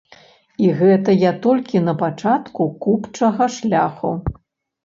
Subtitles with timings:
[0.63, 4.11] І гэта я толькі на пачатку купчага шляху.